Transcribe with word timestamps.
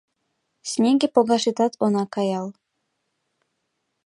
Кснеге 0.63 1.07
погашетат 1.15 1.73
она 1.85 2.03
каял 2.13 2.47